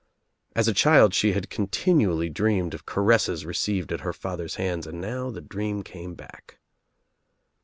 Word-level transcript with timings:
As 0.55 0.67
a 0.67 0.73
child 0.73 1.13
she 1.13 1.33
had 1.33 1.51
continually 1.51 2.27
dreamed 2.27 2.73
of 2.73 2.87
caresses 2.87 3.45
received 3.45 3.91
at 3.91 3.99
her 3.99 4.13
father's 4.13 4.55
hands 4.55 4.87
and 4.87 4.99
now 4.99 5.29
the 5.29 5.41
dream 5.41 5.83
came 5.83 6.15
back. 6.15 6.57